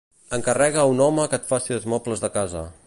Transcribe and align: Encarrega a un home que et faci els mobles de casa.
Encarrega 0.37 0.79
a 0.83 0.85
un 0.93 1.03
home 1.07 1.27
que 1.33 1.41
et 1.41 1.47
faci 1.53 1.77
els 1.77 1.87
mobles 1.95 2.25
de 2.25 2.35
casa. 2.39 2.69